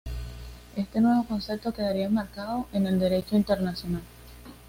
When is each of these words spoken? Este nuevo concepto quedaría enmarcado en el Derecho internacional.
Este 0.75 0.99
nuevo 0.99 1.25
concepto 1.25 1.71
quedaría 1.73 2.07
enmarcado 2.07 2.65
en 2.73 2.87
el 2.87 2.97
Derecho 2.97 3.35
internacional. 3.35 4.01